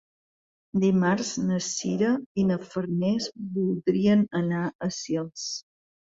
Dimarts 0.83 1.33
na 1.49 1.57
Sira 1.65 2.13
i 2.43 2.45
na 2.51 2.57
Farners 2.71 3.27
voldrien 3.59 4.23
anar 4.41 4.63
a 4.87 4.89
Sils. 4.97 5.45